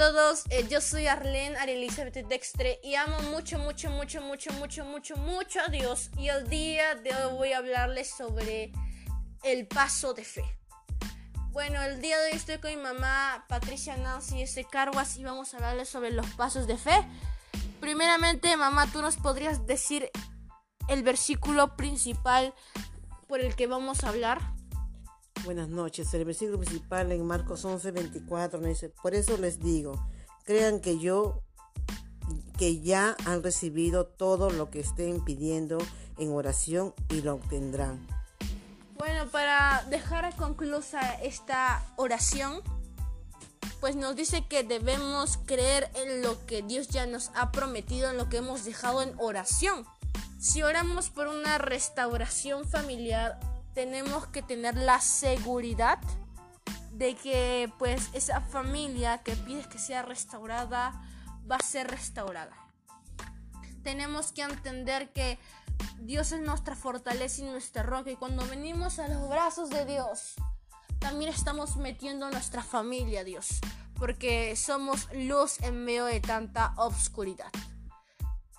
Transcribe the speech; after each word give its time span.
todos, 0.00 0.44
eh, 0.48 0.66
yo 0.66 0.80
soy 0.80 1.08
Arlene 1.08 1.58
Elizabeth 1.62 2.26
Dextre 2.26 2.80
y 2.82 2.94
amo 2.94 3.20
mucho, 3.24 3.58
mucho, 3.58 3.90
mucho, 3.90 4.22
mucho, 4.22 4.50
mucho, 4.54 4.82
mucho, 4.82 5.16
mucho 5.18 5.60
a 5.60 5.68
Dios. 5.68 6.08
Y 6.16 6.28
el 6.28 6.48
día 6.48 6.94
de 6.94 7.14
hoy 7.14 7.36
voy 7.36 7.52
a 7.52 7.58
hablarles 7.58 8.08
sobre 8.08 8.72
el 9.42 9.66
paso 9.66 10.14
de 10.14 10.24
fe. 10.24 10.58
Bueno, 11.50 11.82
el 11.82 12.00
día 12.00 12.18
de 12.18 12.30
hoy 12.30 12.36
estoy 12.38 12.56
con 12.56 12.70
mi 12.70 12.78
mamá 12.78 13.44
Patricia 13.46 13.94
Nancy 13.98 14.40
S. 14.40 14.64
Carguas 14.64 15.18
y 15.18 15.24
vamos 15.24 15.52
a 15.52 15.58
hablarles 15.58 15.90
sobre 15.90 16.12
los 16.12 16.26
pasos 16.30 16.66
de 16.66 16.78
fe. 16.78 17.06
Primeramente, 17.78 18.56
mamá, 18.56 18.90
¿tú 18.90 19.02
nos 19.02 19.18
podrías 19.18 19.66
decir 19.66 20.10
el 20.88 21.02
versículo 21.02 21.76
principal 21.76 22.54
por 23.28 23.40
el 23.40 23.54
que 23.54 23.66
vamos 23.66 24.02
a 24.04 24.08
hablar? 24.08 24.40
Buenas 25.44 25.68
noches. 25.68 26.12
El 26.14 26.24
versículo 26.24 26.58
principal 26.58 27.12
en 27.12 27.24
Marcos 27.26 27.64
11, 27.64 27.90
24 27.92 28.60
dice, 28.60 28.90
por 28.90 29.14
eso 29.14 29.36
les 29.38 29.58
digo, 29.58 30.06
crean 30.44 30.80
que 30.80 30.98
yo, 30.98 31.42
que 32.58 32.80
ya 32.80 33.16
han 33.24 33.42
recibido 33.42 34.06
todo 34.06 34.50
lo 34.50 34.70
que 34.70 34.80
estén 34.80 35.24
pidiendo 35.24 35.78
en 36.18 36.32
oración 36.32 36.94
y 37.08 37.22
lo 37.22 37.34
obtendrán. 37.34 38.06
Bueno, 38.98 39.26
para 39.30 39.82
dejar 39.88 40.36
conclusa 40.36 41.14
esta 41.22 41.82
oración, 41.96 42.60
pues 43.80 43.96
nos 43.96 44.14
dice 44.14 44.46
que 44.46 44.62
debemos 44.62 45.38
creer 45.46 45.90
en 45.94 46.20
lo 46.20 46.44
que 46.44 46.60
Dios 46.60 46.88
ya 46.88 47.06
nos 47.06 47.30
ha 47.34 47.50
prometido, 47.50 48.10
en 48.10 48.18
lo 48.18 48.28
que 48.28 48.36
hemos 48.36 48.64
dejado 48.66 49.00
en 49.00 49.14
oración. 49.18 49.86
Si 50.38 50.62
oramos 50.62 51.08
por 51.08 51.28
una 51.28 51.56
restauración 51.56 52.68
familiar, 52.68 53.40
tenemos 53.74 54.26
que 54.26 54.42
tener 54.42 54.76
la 54.76 55.00
seguridad 55.00 55.98
de 56.92 57.14
que 57.14 57.72
pues 57.78 58.10
esa 58.12 58.40
familia 58.40 59.18
que 59.18 59.36
pides 59.36 59.66
que 59.66 59.78
sea 59.78 60.02
restaurada 60.02 60.92
va 61.50 61.56
a 61.56 61.64
ser 61.64 61.88
restaurada. 61.88 62.56
Tenemos 63.82 64.32
que 64.32 64.42
entender 64.42 65.12
que 65.12 65.38
Dios 66.00 66.32
es 66.32 66.40
nuestra 66.40 66.76
fortaleza 66.76 67.42
y 67.42 67.44
nuestra 67.44 67.82
roca 67.82 68.10
y 68.10 68.16
cuando 68.16 68.46
venimos 68.46 68.98
a 68.98 69.08
los 69.08 69.28
brazos 69.28 69.70
de 69.70 69.86
Dios 69.86 70.34
también 70.98 71.30
estamos 71.30 71.76
metiendo 71.76 72.26
a 72.26 72.30
nuestra 72.30 72.62
familia 72.62 73.24
Dios 73.24 73.60
porque 74.00 74.56
somos 74.56 75.08
luz 75.12 75.60
en 75.60 75.84
medio 75.84 76.06
de 76.06 76.20
tanta 76.20 76.72
obscuridad. 76.76 77.52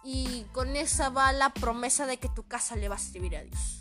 Y 0.03 0.45
con 0.53 0.75
esa 0.75 1.09
va 1.09 1.31
la 1.31 1.51
promesa 1.51 2.05
de 2.05 2.17
que 2.17 2.29
tu 2.29 2.47
casa 2.47 2.75
le 2.75 2.89
va 2.89 2.95
a 2.95 2.99
servir 2.99 3.35
a 3.35 3.43
Dios. 3.43 3.80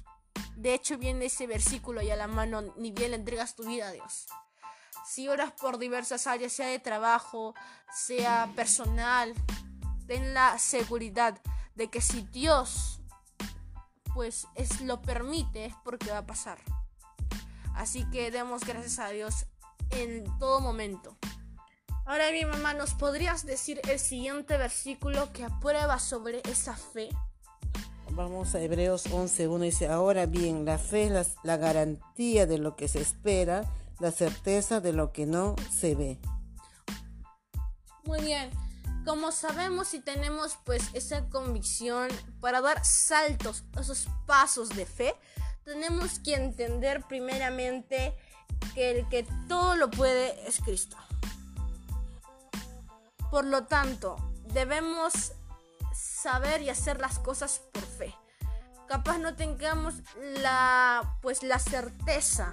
De 0.61 0.75
hecho, 0.75 0.99
viene 0.99 1.25
ese 1.25 1.47
versículo 1.47 2.03
y 2.03 2.11
a 2.11 2.17
la 2.17 2.27
mano, 2.27 2.61
ni 2.77 2.93
bien 2.93 3.13
le 3.13 3.17
entregas 3.17 3.57
tu 3.57 3.65
vida 3.65 3.89
a 3.89 3.93
Dios. 3.93 4.27
Si 5.07 5.27
oras 5.27 5.53
por 5.53 5.79
diversas 5.79 6.27
áreas, 6.27 6.53
sea 6.53 6.67
de 6.67 6.79
trabajo, 6.79 7.55
sea 7.91 8.53
personal, 8.55 9.35
ten 10.07 10.35
la 10.35 10.59
seguridad 10.59 11.41
de 11.77 11.89
que 11.89 12.03
si 12.03 12.21
Dios 12.25 13.01
pues 14.13 14.49
es, 14.55 14.83
lo 14.83 15.01
permite 15.01 15.65
es 15.65 15.75
porque 15.83 16.11
va 16.11 16.19
a 16.19 16.27
pasar. 16.27 16.59
Así 17.75 18.05
que 18.11 18.31
demos 18.31 18.63
gracias 18.63 18.99
a 18.99 19.09
Dios 19.09 19.47
en 19.89 20.25
todo 20.39 20.61
momento. 20.61 21.17
Ahora 22.05 22.31
mi 22.33 22.45
mamá, 22.45 22.75
¿nos 22.75 22.93
podrías 22.93 23.47
decir 23.47 23.81
el 23.89 23.99
siguiente 23.99 24.59
versículo 24.59 25.33
que 25.33 25.43
aprueba 25.43 25.99
sobre 25.99 26.43
esa 26.45 26.77
fe? 26.77 27.09
Vamos 28.21 28.55
a 28.55 28.61
Hebreos 28.61 29.07
11.1 29.07 29.61
dice, 29.61 29.89
ahora 29.89 30.27
bien, 30.27 30.67
la 30.67 30.77
fe 30.77 31.07
es 31.07 31.37
la, 31.43 31.57
garantía 31.57 32.45
de 32.45 32.59
lo 32.59 32.77
que 32.77 32.87
se 32.87 33.01
espera, 33.01 33.65
la 33.99 34.13
certeza 34.13 34.79
de 34.81 34.93
lo 34.93 35.11
que 35.11 35.25
no 35.25 35.57
se 35.73 35.95
ve. 35.95 36.21
Muy 38.05 38.21
bien, 38.21 38.51
como 39.07 39.33
sabemos 39.33 39.95
y 39.95 40.01
tenemos 40.01 40.59
pues 40.67 40.83
esa 40.93 41.31
convicción 41.31 42.11
para 42.43 42.61
dar 42.61 42.85
saltos, 42.85 43.65
esos 43.81 44.07
pasos 44.27 44.69
de 44.69 44.85
fe, 44.85 45.15
tenemos 45.65 46.19
que 46.19 46.35
entender 46.35 47.03
primeramente 47.09 48.15
que 48.75 48.91
el 48.91 49.09
que 49.09 49.27
todo 49.49 49.77
lo 49.77 49.91
puede 49.91 50.47
es 50.47 50.61
Cristo. 50.61 50.99
Por 53.31 53.47
lo 53.47 53.65
tanto, 53.65 54.17
debemos 54.53 55.33
saber 56.21 56.63
y 56.63 56.71
hacer 56.71 57.01
las 57.01 57.19
cosas 57.19 57.61
por 57.73 57.83
fe. 57.83 58.15
Capaz 58.87 59.19
no 59.19 59.37
tengamos 59.37 59.95
la 60.43 61.19
pues 61.23 61.43
la 61.43 61.59
certeza 61.59 62.53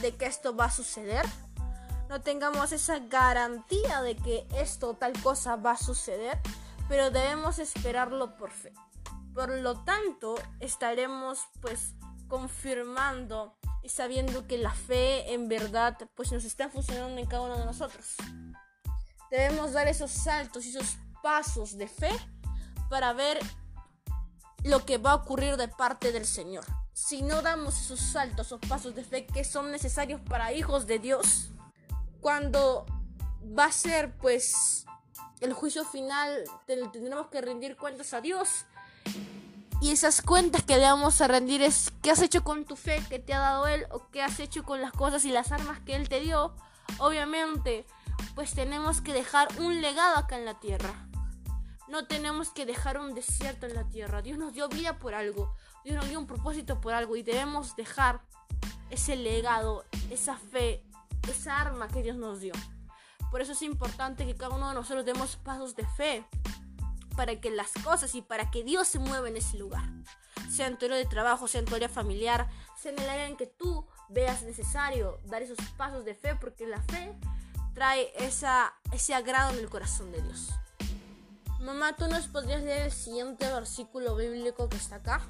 de 0.00 0.16
que 0.16 0.26
esto 0.26 0.56
va 0.56 0.66
a 0.66 0.70
suceder. 0.70 1.24
No 2.08 2.20
tengamos 2.20 2.72
esa 2.72 2.98
garantía 2.98 4.02
de 4.02 4.16
que 4.16 4.46
esto 4.56 4.94
tal 4.94 5.12
cosa 5.22 5.56
va 5.56 5.72
a 5.72 5.76
suceder, 5.76 6.38
pero 6.88 7.10
debemos 7.10 7.58
esperarlo 7.58 8.36
por 8.36 8.50
fe. 8.50 8.72
Por 9.34 9.50
lo 9.50 9.82
tanto, 9.84 10.34
estaremos 10.60 11.40
pues 11.60 11.94
confirmando 12.28 13.56
y 13.82 13.88
sabiendo 13.88 14.46
que 14.46 14.58
la 14.58 14.72
fe 14.72 15.32
en 15.32 15.48
verdad 15.48 15.96
pues 16.14 16.32
nos 16.32 16.44
está 16.44 16.68
funcionando 16.68 17.20
en 17.20 17.26
cada 17.26 17.42
uno 17.42 17.58
de 17.58 17.64
nosotros. 17.64 18.16
Debemos 19.30 19.72
dar 19.72 19.88
esos 19.88 20.10
saltos 20.10 20.64
y 20.66 20.70
esos 20.70 20.96
pasos 21.22 21.76
de 21.76 21.88
fe 21.88 22.10
para 22.88 23.12
ver 23.12 23.38
lo 24.64 24.84
que 24.84 24.98
va 24.98 25.12
a 25.12 25.16
ocurrir 25.16 25.56
de 25.56 25.68
parte 25.68 26.12
del 26.12 26.26
Señor. 26.26 26.64
Si 26.92 27.22
no 27.22 27.42
damos 27.42 27.78
esos 27.78 28.00
saltos 28.00 28.52
o 28.52 28.58
pasos 28.58 28.94
de 28.94 29.04
fe 29.04 29.26
que 29.26 29.44
son 29.44 29.70
necesarios 29.70 30.20
para 30.20 30.52
hijos 30.52 30.86
de 30.86 30.98
Dios, 30.98 31.50
cuando 32.20 32.86
va 33.56 33.66
a 33.66 33.72
ser 33.72 34.16
pues 34.18 34.86
el 35.40 35.52
juicio 35.52 35.84
final, 35.84 36.44
tendremos 36.66 37.28
que 37.28 37.40
rendir 37.40 37.76
cuentas 37.76 38.14
a 38.14 38.20
Dios. 38.20 38.64
Y 39.80 39.90
esas 39.90 40.22
cuentas 40.22 40.62
que 40.62 40.78
le 40.78 40.84
vamos 40.84 41.20
a 41.20 41.28
rendir 41.28 41.60
es 41.60 41.92
qué 42.02 42.10
has 42.10 42.22
hecho 42.22 42.42
con 42.42 42.64
tu 42.64 42.76
fe 42.76 43.02
que 43.10 43.18
te 43.18 43.34
ha 43.34 43.40
dado 43.40 43.66
Él 43.66 43.86
o 43.90 44.08
qué 44.10 44.22
has 44.22 44.40
hecho 44.40 44.64
con 44.64 44.80
las 44.80 44.92
cosas 44.92 45.24
y 45.26 45.30
las 45.30 45.52
armas 45.52 45.78
que 45.80 45.94
Él 45.94 46.08
te 46.08 46.20
dio. 46.20 46.54
Obviamente, 46.98 47.86
pues 48.34 48.54
tenemos 48.54 49.02
que 49.02 49.12
dejar 49.12 49.48
un 49.60 49.82
legado 49.82 50.16
acá 50.16 50.38
en 50.38 50.46
la 50.46 50.58
tierra. 50.58 51.05
No 51.88 52.06
tenemos 52.06 52.50
que 52.50 52.66
dejar 52.66 52.98
un 52.98 53.14
desierto 53.14 53.66
en 53.66 53.74
la 53.74 53.88
tierra. 53.88 54.20
Dios 54.20 54.38
nos 54.38 54.52
dio 54.52 54.68
vida 54.68 54.98
por 54.98 55.14
algo. 55.14 55.54
Dios 55.84 55.96
nos 55.96 56.08
dio 56.08 56.18
un 56.18 56.26
propósito 56.26 56.80
por 56.80 56.94
algo. 56.94 57.16
Y 57.16 57.22
debemos 57.22 57.76
dejar 57.76 58.22
ese 58.90 59.14
legado, 59.14 59.84
esa 60.10 60.36
fe, 60.36 60.82
esa 61.28 61.60
arma 61.60 61.86
que 61.88 62.02
Dios 62.02 62.16
nos 62.16 62.40
dio. 62.40 62.54
Por 63.30 63.40
eso 63.40 63.52
es 63.52 63.62
importante 63.62 64.26
que 64.26 64.34
cada 64.34 64.54
uno 64.54 64.68
de 64.68 64.74
nosotros 64.74 65.04
demos 65.04 65.36
pasos 65.36 65.76
de 65.76 65.86
fe. 65.86 66.26
Para 67.16 67.40
que 67.40 67.50
las 67.50 67.72
cosas 67.84 68.14
y 68.14 68.20
para 68.20 68.50
que 68.50 68.62
Dios 68.62 68.88
se 68.88 68.98
mueva 68.98 69.28
en 69.28 69.36
ese 69.36 69.56
lugar. 69.56 69.88
Sea 70.50 70.66
en 70.66 70.76
tu 70.76 70.86
área 70.86 70.98
de 70.98 71.06
trabajo, 71.06 71.46
sea 71.48 71.60
en 71.60 71.66
tu 71.66 71.74
área 71.74 71.88
familiar, 71.88 72.48
sea 72.76 72.92
en 72.92 72.98
el 72.98 73.08
área 73.08 73.26
en 73.26 73.36
que 73.36 73.46
tú 73.46 73.86
veas 74.08 74.42
necesario 74.42 75.20
dar 75.24 75.40
esos 75.42 75.58
pasos 75.76 76.04
de 76.04 76.14
fe. 76.14 76.34
Porque 76.34 76.66
la 76.66 76.82
fe 76.82 77.16
trae 77.74 78.12
ese 78.18 79.14
agrado 79.14 79.52
en 79.52 79.60
el 79.60 79.70
corazón 79.70 80.10
de 80.10 80.20
Dios. 80.20 80.50
Mamá, 81.60 81.96
¿tú 81.96 82.06
nos 82.08 82.28
podrías 82.28 82.62
leer 82.62 82.82
el 82.82 82.92
siguiente 82.92 83.50
versículo 83.50 84.14
bíblico 84.14 84.68
que 84.68 84.76
está 84.76 84.96
acá? 84.96 85.22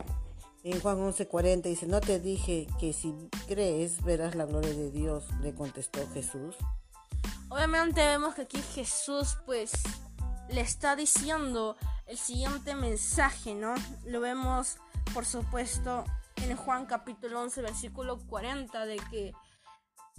En 0.64 0.80
Juan 0.80 0.98
11:40 0.98 1.62
dice, 1.62 1.86
no 1.86 2.00
te 2.00 2.18
dije 2.18 2.66
que 2.80 2.92
si 2.92 3.14
crees 3.46 4.02
verás 4.02 4.34
la 4.34 4.46
gloria 4.46 4.74
de 4.74 4.90
Dios, 4.90 5.24
le 5.40 5.54
contestó 5.54 6.00
Jesús. 6.12 6.56
Obviamente 7.48 8.04
vemos 8.04 8.34
que 8.34 8.42
aquí 8.42 8.60
Jesús 8.74 9.36
pues 9.46 9.70
le 10.48 10.60
está 10.60 10.96
diciendo 10.96 11.76
el 12.06 12.18
siguiente 12.18 12.74
mensaje, 12.74 13.54
¿no? 13.54 13.74
Lo 14.04 14.20
vemos 14.20 14.78
por 15.14 15.24
supuesto 15.24 16.04
en 16.36 16.56
Juan 16.56 16.86
capítulo 16.86 17.40
11 17.42 17.62
versículo 17.62 18.18
40 18.26 18.86
de 18.86 18.96
que 19.10 19.32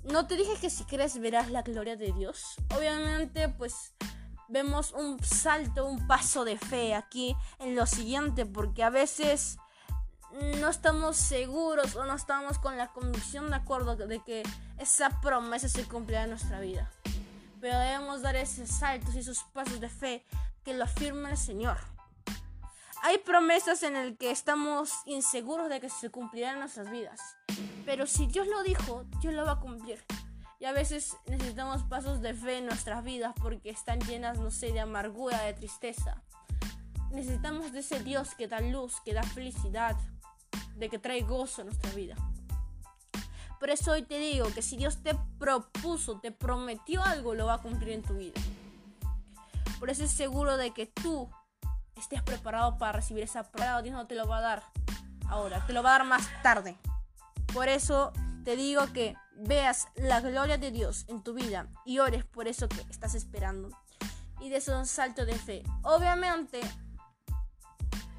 no 0.03 0.27
te 0.27 0.37
dije 0.37 0.53
que 0.61 0.69
si 0.69 0.85
crees 0.85 1.19
verás 1.19 1.51
la 1.51 1.61
gloria 1.61 1.97
de 1.97 2.13
Dios. 2.13 2.55
Obviamente 2.75 3.49
pues 3.49 3.93
vemos 4.49 4.91
un 4.93 5.21
salto, 5.23 5.85
un 5.85 6.07
paso 6.07 6.45
de 6.45 6.57
fe 6.57 6.95
aquí 6.95 7.35
en 7.59 7.75
lo 7.75 7.85
siguiente, 7.85 8.45
porque 8.45 8.83
a 8.83 8.89
veces 8.89 9.57
no 10.59 10.69
estamos 10.69 11.17
seguros 11.17 11.95
o 11.95 12.05
no 12.05 12.15
estamos 12.15 12.59
con 12.59 12.77
la 12.77 12.87
convicción 12.87 13.49
de 13.49 13.55
acuerdo 13.55 13.95
de 13.95 14.19
que 14.19 14.43
esa 14.77 15.21
promesa 15.21 15.69
se 15.69 15.85
cumplirá 15.85 16.23
en 16.23 16.31
nuestra 16.31 16.59
vida. 16.59 16.91
Pero 17.59 17.79
debemos 17.79 18.21
dar 18.21 18.35
esos 18.35 18.69
saltos 18.69 19.15
y 19.15 19.19
esos 19.19 19.43
pasos 19.53 19.79
de 19.79 19.89
fe 19.89 20.25
que 20.63 20.73
lo 20.73 20.83
afirma 20.83 21.31
el 21.31 21.37
Señor. 21.37 21.77
Hay 23.03 23.19
promesas 23.19 23.83
en 23.83 23.93
las 23.93 24.17
que 24.17 24.31
estamos 24.31 24.91
inseguros 25.05 25.69
de 25.69 25.79
que 25.79 25.89
se 25.89 26.09
cumplirán 26.09 26.59
nuestras 26.59 26.89
vidas. 26.89 27.19
Pero 27.85 28.05
si 28.05 28.27
Dios 28.27 28.47
lo 28.47 28.63
dijo, 28.63 29.05
Dios 29.21 29.33
lo 29.33 29.45
va 29.45 29.53
a 29.53 29.59
cumplir. 29.59 30.03
Y 30.59 30.65
a 30.65 30.71
veces 30.71 31.15
necesitamos 31.27 31.83
pasos 31.83 32.21
de 32.21 32.33
fe 32.33 32.57
en 32.57 32.65
nuestras 32.65 33.03
vidas 33.03 33.33
porque 33.39 33.69
están 33.69 33.99
llenas, 33.99 34.39
no 34.39 34.49
sé, 34.49 34.71
de 34.71 34.79
amargura, 34.79 35.43
de 35.43 35.53
tristeza. 35.53 36.23
Necesitamos 37.11 37.71
de 37.71 37.79
ese 37.79 38.03
Dios 38.03 38.33
que 38.35 38.47
da 38.47 38.59
luz, 38.59 38.99
que 39.05 39.13
da 39.13 39.23
felicidad, 39.23 39.95
de 40.75 40.89
que 40.89 40.99
trae 40.99 41.21
gozo 41.21 41.61
a 41.61 41.65
nuestra 41.65 41.91
vida. 41.91 42.15
Por 43.59 43.69
eso 43.69 43.91
hoy 43.91 44.03
te 44.03 44.19
digo 44.19 44.47
que 44.53 44.61
si 44.61 44.77
Dios 44.77 45.01
te 45.01 45.15
propuso, 45.39 46.19
te 46.19 46.31
prometió 46.31 47.03
algo, 47.03 47.33
lo 47.33 47.47
va 47.47 47.55
a 47.55 47.61
cumplir 47.61 47.93
en 47.93 48.03
tu 48.03 48.15
vida. 48.15 48.39
Por 49.79 49.89
eso 49.89 50.03
es 50.03 50.11
seguro 50.11 50.57
de 50.57 50.71
que 50.71 50.87
tú 50.87 51.29
estés 51.95 52.21
preparado 52.21 52.77
para 52.77 52.93
recibir 52.93 53.23
esa 53.23 53.43
prueba. 53.43 53.81
Dios 53.81 53.95
no 53.95 54.07
te 54.07 54.15
lo 54.15 54.27
va 54.27 54.39
a 54.39 54.41
dar 54.41 54.63
ahora, 55.27 55.65
te 55.65 55.73
lo 55.73 55.83
va 55.83 55.89
a 55.95 55.99
dar 55.99 56.07
más 56.07 56.27
tarde. 56.41 56.75
Por 57.53 57.67
eso 57.67 58.11
te 58.47 58.55
digo 58.55 58.93
que 58.93 59.13
veas 59.33 59.89
la 59.95 60.21
gloria 60.21 60.57
de 60.57 60.71
Dios 60.71 61.03
en 61.09 61.21
tu 61.21 61.33
vida 61.33 61.67
y 61.83 61.99
ores 61.99 62.23
por 62.23 62.47
eso 62.47 62.69
que 62.69 62.79
estás 62.89 63.13
esperando. 63.13 63.77
Y 64.39 64.47
de 64.47 64.55
eso 64.55 64.79
un 64.79 64.85
salto 64.85 65.25
de 65.25 65.35
fe. 65.35 65.63
Obviamente 65.83 66.61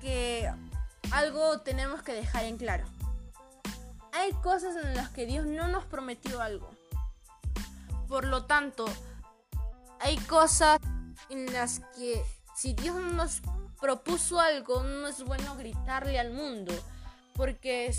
que 0.03 0.53
algo 1.13 1.61
tenemos 1.61 2.03
que 2.03 2.13
dejar 2.13 2.45
en 2.45 2.59
claro. 2.59 2.85
Hay 4.13 4.33
cosas 4.43 4.77
en 4.77 4.95
las 4.95 5.09
que 5.09 5.25
Dios 5.25 5.47
no 5.47 5.67
nos 5.69 5.87
prometió 5.87 6.43
algo. 6.43 6.69
Por 8.07 8.27
lo 8.27 8.45
tanto, 8.45 8.85
hay 9.99 10.19
cosas 10.19 10.79
en 11.31 11.51
las 11.55 11.81
que 11.97 12.23
si 12.55 12.75
Dios 12.75 13.01
nos 13.01 13.41
propuso 13.81 14.41
algo, 14.41 14.83
no 14.83 15.09
es 15.09 15.25
bueno 15.25 15.57
gritarle 15.57 16.21
al 16.21 16.35
mundo. 16.35 16.75
Porque 17.33 17.97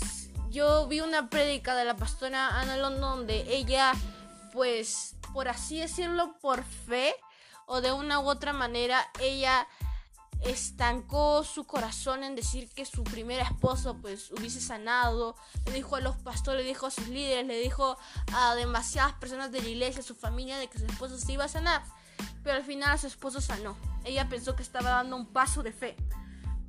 yo 0.50 0.88
vi 0.88 1.00
una 1.00 1.30
prédica 1.30 1.74
de 1.74 1.84
la 1.84 1.96
pastora 1.96 2.60
Ana 2.60 2.76
London 2.76 3.18
donde 3.18 3.54
ella, 3.54 3.92
pues, 4.52 5.16
por 5.32 5.48
así 5.48 5.78
decirlo, 5.78 6.34
por 6.40 6.64
fe 6.64 7.14
o 7.66 7.80
de 7.80 7.92
una 7.92 8.18
u 8.18 8.28
otra 8.28 8.52
manera, 8.52 9.08
ella 9.20 9.68
estancó 10.42 11.44
su 11.44 11.64
corazón 11.64 12.24
en 12.24 12.34
decir 12.34 12.68
que 12.70 12.84
su 12.84 13.04
primer 13.04 13.40
esposo 13.40 13.96
pues 14.00 14.32
hubiese 14.32 14.60
sanado, 14.60 15.36
le 15.66 15.72
dijo 15.72 15.96
a 15.96 16.00
los 16.00 16.16
pastores, 16.16 16.62
le 16.62 16.68
dijo 16.68 16.86
a 16.86 16.90
sus 16.90 17.08
líderes, 17.08 17.46
le 17.46 17.60
dijo 17.60 17.98
a 18.32 18.54
demasiadas 18.54 19.12
personas 19.14 19.52
de 19.52 19.62
la 19.62 19.68
iglesia, 19.68 20.00
a 20.00 20.04
su 20.04 20.14
familia, 20.14 20.58
de 20.58 20.68
que 20.68 20.78
su 20.78 20.86
esposo 20.86 21.18
se 21.18 21.32
iba 21.32 21.44
a 21.44 21.48
sanar, 21.48 21.82
pero 22.42 22.56
al 22.56 22.64
final 22.64 22.98
su 22.98 23.06
esposo 23.06 23.40
sanó. 23.40 23.76
Ella 24.04 24.28
pensó 24.28 24.56
que 24.56 24.62
estaba 24.62 24.90
dando 24.90 25.16
un 25.16 25.26
paso 25.26 25.62
de 25.62 25.72
fe, 25.72 25.96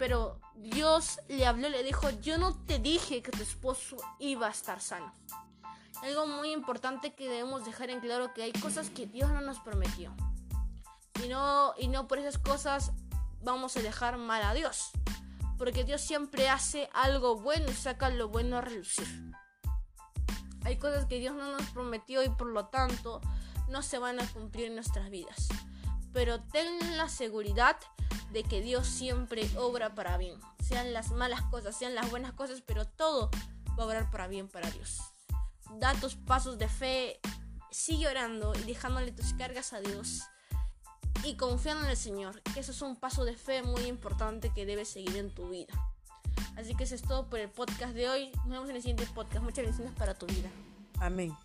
pero 0.02 0.40
Dios 0.56 1.20
le 1.28 1.46
habló 1.46 1.70
le 1.70 1.84
dijo, 1.84 2.10
yo 2.10 2.40
no 2.40 2.56
te 2.66 2.80
dije 2.80 3.22
que 3.22 3.30
tu 3.30 3.44
esposo 3.44 3.98
iba 4.18 4.48
a 4.48 4.50
estar 4.50 4.82
sano. 4.82 5.14
Algo 6.02 6.26
muy 6.26 6.52
importante 6.52 7.14
que 7.14 7.30
debemos 7.30 7.66
dejar 7.66 7.92
en 7.92 8.00
claro 8.00 8.34
que 8.34 8.42
hay 8.42 8.52
cosas 8.52 8.90
que 8.90 9.06
Dios 9.06 9.30
no 9.30 9.42
nos 9.42 9.60
prometió. 9.60 10.12
Y 11.24 11.28
no, 11.28 11.76
y 11.78 11.88
no 11.88 12.08
por 12.08 12.18
esas 12.18 12.40
cosas 12.40 12.94
vamos 13.44 13.78
a 13.78 13.84
dejar 13.84 14.18
mal 14.18 14.42
a 14.42 14.56
Dios. 14.56 14.90
Porque 15.60 15.84
Dios 15.84 16.02
siempre 16.02 16.50
hace 16.50 16.90
algo 16.94 17.36
bueno 17.36 17.70
y 17.70 17.76
saca 17.76 18.10
lo 18.10 18.28
bueno 18.28 18.58
a 18.58 18.62
relucir. 18.62 19.06
Hay 20.64 20.80
cosas 20.80 21.06
que 21.06 21.20
Dios 21.20 21.36
no 21.36 21.52
nos 21.52 21.70
prometió 21.70 22.24
y 22.24 22.30
por 22.30 22.48
lo 22.48 22.66
tanto 22.66 23.22
no 23.70 23.84
se 23.84 24.00
van 24.00 24.20
a 24.20 24.28
cumplir 24.30 24.66
en 24.66 24.74
nuestras 24.74 25.12
vidas. 25.12 25.48
Pero 26.12 26.42
ten 26.42 26.98
la 26.98 27.08
seguridad 27.08 27.78
de 28.32 28.44
que 28.44 28.62
Dios 28.62 28.88
siempre 28.88 29.50
obra 29.58 29.96
para 29.96 30.18
bien. 30.18 30.40
Sean 30.64 30.94
las 30.94 31.12
malas 31.12 31.42
cosas, 31.44 31.78
sean 31.78 31.96
las 31.96 32.10
buenas 32.10 32.34
cosas, 32.34 32.62
pero 32.62 32.86
todo 32.86 33.30
va 33.78 33.84
a 33.84 33.86
obrar 33.86 34.12
para 34.12 34.28
bien 34.28 34.48
para 34.48 34.70
Dios. 34.72 35.02
Da 35.80 35.94
tus 35.96 36.16
pasos 36.16 36.58
de 36.58 36.68
fe, 36.68 37.20
sigue 37.72 38.08
orando 38.08 38.54
y 38.56 38.64
dejándole 38.64 39.12
tus 39.12 39.34
cargas 39.34 39.74
a 39.74 39.82
Dios 39.82 40.22
y 41.24 41.36
confiando 41.36 41.84
en 41.84 41.92
el 41.92 41.98
Señor, 41.98 42.42
que 42.54 42.60
eso 42.60 42.72
es 42.72 42.82
un 42.82 42.96
paso 42.96 43.26
de 43.26 43.36
fe 43.36 43.62
muy 43.64 43.84
importante 43.84 44.52
que 44.54 44.66
debes 44.66 44.90
seguir 44.90 45.18
en 45.18 45.34
tu 45.34 45.50
vida. 45.50 45.74
Así 46.56 46.76
que 46.76 46.84
eso 46.84 46.96
es 46.96 47.02
todo 47.02 47.30
por 47.30 47.40
el 47.40 47.50
podcast 47.50 47.94
de 47.94 48.10
hoy. 48.10 48.32
Nos 48.46 48.50
vemos 48.50 48.70
en 48.70 48.76
el 48.76 48.82
siguiente 48.82 49.08
podcast. 49.14 49.44
Muchas 49.44 49.64
bendiciones 49.64 49.94
para 49.94 50.14
tu 50.14 50.26
vida. 50.26 50.50
Amén. 51.00 51.36